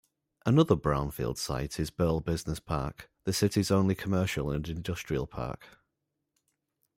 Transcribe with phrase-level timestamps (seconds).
[0.47, 5.77] Another brownfield site is Burle Business Park, the City's only commercial and industrial park.